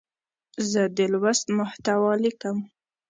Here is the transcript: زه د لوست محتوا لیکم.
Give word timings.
زه 0.71 0.81
د 0.97 0.99
لوست 1.13 1.47
محتوا 1.59 2.11
لیکم. 2.23 2.57